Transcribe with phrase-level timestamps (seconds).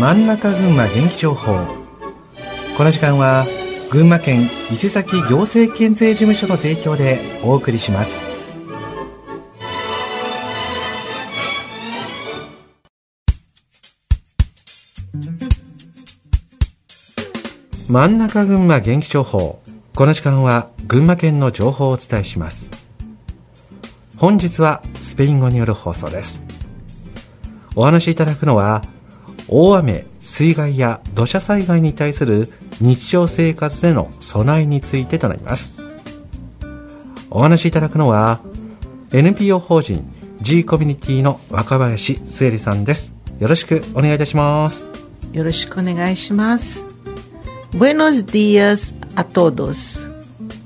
[0.00, 1.58] 真ん中群馬元気情報。
[2.78, 3.46] この時間は
[3.90, 8.18] 群馬県伊勢崎行政県税事務所の提供でお送りします。
[17.90, 19.60] 真ん中群馬元気情報。
[19.94, 22.70] この時間は群馬県の情報をお伝えします。
[24.16, 26.40] 本日はスペイン語による放送です。
[27.76, 28.80] お話しいただくのは
[29.52, 32.48] 大雨水害や土砂災害に対する
[32.80, 35.80] 日常生活での備えについてとなります
[37.30, 38.40] お話しいただくのは
[39.12, 40.08] NPO 法人
[40.40, 44.86] G コミュニティの若林末里さんですよろしくお願いいたします
[45.32, 46.84] よろしくお願いします
[47.72, 50.00] Buenos días a todos.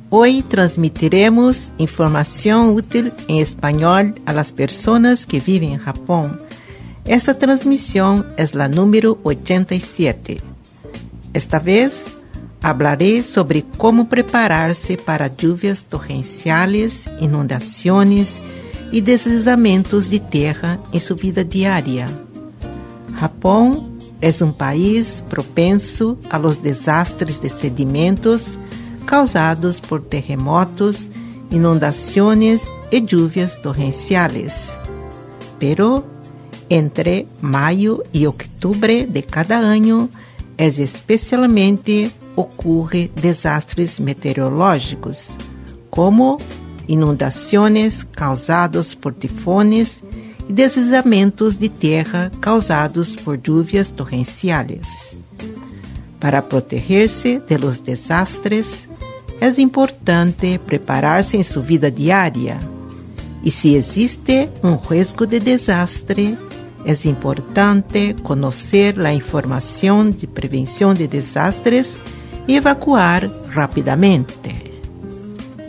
[0.09, 6.41] Hoy transmitiremos información útil en español a las personas que viven en Japón.
[7.04, 10.41] Esta transmisión es la número 87.
[11.34, 12.06] Esta vez
[12.62, 18.41] hablaré sobre cómo prepararse para lluvias torrenciales, inundaciones
[18.91, 22.08] y deslizamientos de tierra en su vida diaria.
[23.16, 28.58] Japón es un país propenso a los desastres de sedimentos
[29.05, 31.11] causados por terremotos,
[31.50, 34.72] inundaciones y lluvias torrenciales.
[35.58, 36.14] Pero
[36.69, 39.61] entre mayo y octubre de cada
[40.57, 45.35] es especialmente ocurre desastres meteorológicos,
[45.91, 46.39] como
[46.87, 50.03] inundaciones causadas por tifones
[50.48, 55.17] e deslizamentos de terra causados por lluvias torrenciais.
[56.20, 58.89] Para proteger-se de los desastres,
[59.41, 62.59] é importante preparar-se em sua vida diária.
[63.42, 66.39] E se existe um risco de desastre,
[66.84, 71.98] é importante conhecer a informação de prevenção de desastres
[72.46, 74.74] e evacuar rapidamente.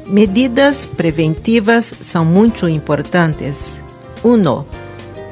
[0.07, 3.81] Medidas preventivas são muito importantes
[4.23, 4.65] 1.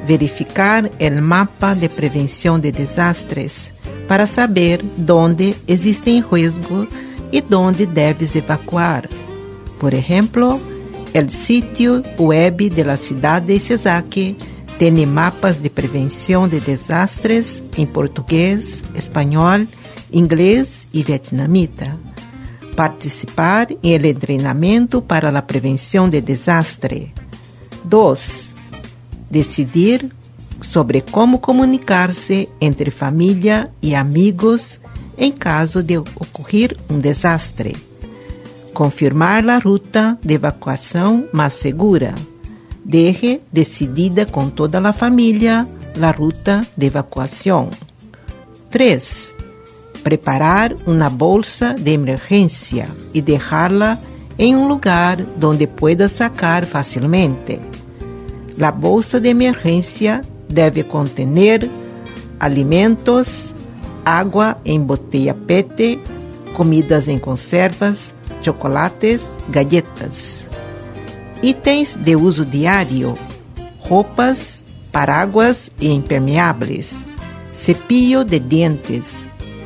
[0.06, 3.72] Verificar o mapa de prevenção de desastres
[4.08, 6.88] para saber onde existem risco
[7.32, 9.08] e onde deves evacuar.
[9.78, 10.60] Por exemplo,
[11.14, 14.36] o sítio web da cidade de Isesaki
[14.78, 19.66] tem mapas de prevenção de desastres em português, espanhol,
[20.12, 21.98] inglês e vietnamita.
[22.76, 27.12] Participar em el treinamento para a prevenção de desastre.
[27.84, 28.54] 2
[29.34, 30.08] decidir
[30.60, 34.80] sobre como comunicar-se entre família e amigos
[35.18, 37.76] em caso de ocorrer um desastre.
[38.72, 42.14] Confirmar a ruta de evacuação mais segura.
[42.84, 45.66] Deje decidida com toda a família
[46.00, 47.70] a ruta de evacuação.
[48.70, 49.34] 3.
[50.02, 53.98] Preparar uma bolsa de emergência e deixá-la
[54.38, 57.60] em um lugar onde pueda sacar facilmente.
[58.60, 61.70] A bolsa de emergência deve conter
[62.38, 63.54] alimentos,
[64.04, 65.98] água em botella PET,
[66.54, 70.46] comidas em conservas, chocolates, galletas.
[71.44, 73.14] Itens de uso diário:
[73.86, 76.96] roupas, paraguas e impermeáveis,
[77.52, 79.14] cepillo de dentes,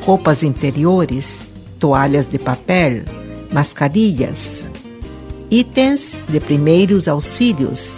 [0.04, 1.42] roupas interiores,
[1.78, 3.04] toalhas de papel,
[3.52, 4.64] mascarillas,
[5.50, 7.94] itens de primeiros auxílios,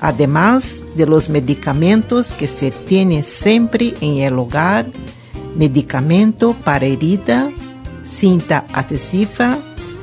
[0.00, 4.86] además de los medicamentos que se tienen siempre en el hogar,
[5.54, 7.48] medicamento para herida,
[8.02, 9.58] cinta adhesiva,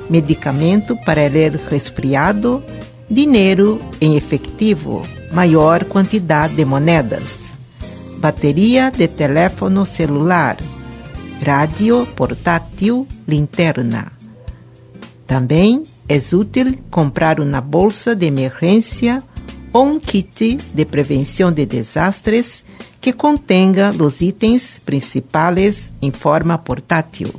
[0.08, 2.64] medicamento para el resfriado,
[3.10, 7.52] dinheiro em efetivo, maior quantidade de moedas,
[8.18, 10.58] bateria de teléfono celular,
[11.44, 14.12] rádio portátil, linterna.
[15.26, 19.24] Também é útil comprar uma bolsa de emergência
[19.72, 22.64] ou um kit de prevenção de desastres
[23.00, 27.34] que contenha os itens principais em forma portátil.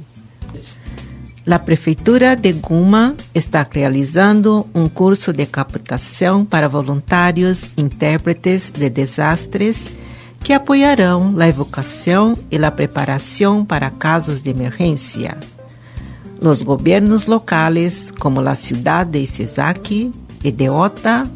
[1.52, 9.90] A Prefeitura de Guma está realizando um curso de captação para voluntários intérpretes de desastres
[10.44, 15.36] que apoiarão a evocação e a preparação para casos de emergência.
[16.40, 20.12] Os governos locais, como a cidade de Isesaki
[20.44, 21.28] e de Ota,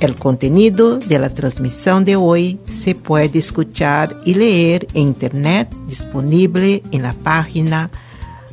[0.01, 6.83] El contenido de la transmisión de hoy se puede escuchar y leer en internet disponible
[6.91, 7.91] en la página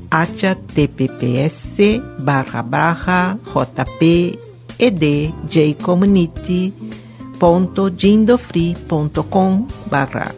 [0.10, 3.38] https barra barra
[7.43, 10.33] jpedjcommunity.jindofree.com barra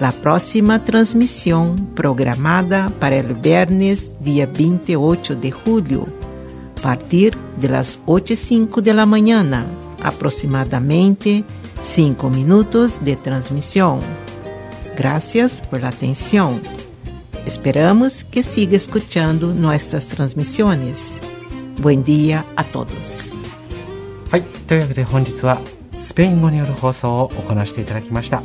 [0.00, 6.06] La próxima transmisión programada para el viernes día 28 de julio
[6.78, 9.66] a partir de las 8 y 5 de la mañana
[10.02, 11.44] aproximadamente
[11.82, 14.00] 5 minutos de transmisión.
[14.96, 16.60] Gracias por la atención.
[17.46, 21.18] Esperamos que siga escuchando nuestras transmisiones.
[21.80, 23.32] Buen día a todos.
[24.30, 24.42] はい。
[24.42, 25.60] というわけで本日は
[26.11, 28.43] スペイン語による放送を行わせていただきました。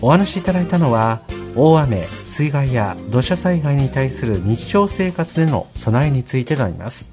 [0.00, 1.22] お話しいただいたのは
[1.56, 7.08] 大雨、水害や土砂災害に対する日常生活での備えについてとなります。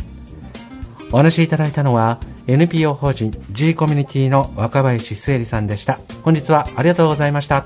[1.11, 5.99] お話しいただいたのは NPO 法人 G コミュニティの若林末理さんでした。
[6.21, 7.65] 本日はありがとうございました。